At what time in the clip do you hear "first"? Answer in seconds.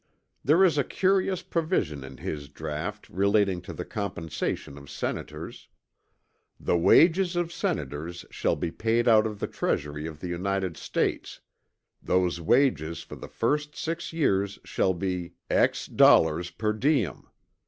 13.29-13.75